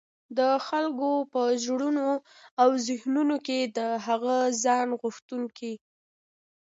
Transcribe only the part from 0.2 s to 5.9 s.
د خلګو په زړونو او ذهنونو کي د هغه ځان غوښتونکي